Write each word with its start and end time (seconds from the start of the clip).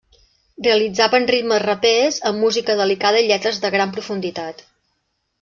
Realitzaven 0.67 1.27
ritmes 1.31 1.61
rapers 1.63 2.17
amb 2.31 2.43
música 2.47 2.77
delicada 2.81 3.23
i 3.23 3.29
lletres 3.33 3.61
de 3.67 3.73
gran 3.77 3.95
profunditat. 4.01 4.67